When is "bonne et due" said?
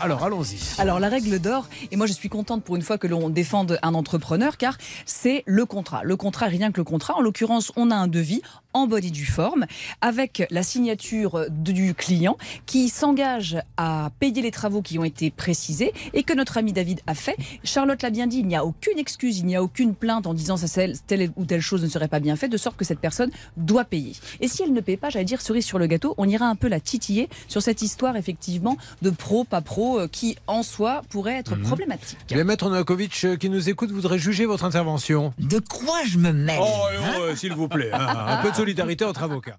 8.86-9.26